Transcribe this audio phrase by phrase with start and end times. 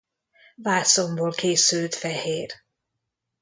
[0.55, 2.51] Vászonból készült fehér.